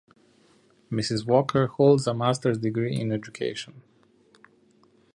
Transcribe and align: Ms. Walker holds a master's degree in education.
Ms. 0.89 1.25
Walker 1.27 1.67
holds 1.67 2.07
a 2.07 2.13
master's 2.15 2.57
degree 2.57 2.99
in 2.99 3.11
education. 3.11 3.83